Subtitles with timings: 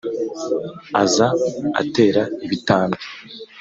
[1.03, 1.27] Aza
[1.81, 3.03] atera ibitambwe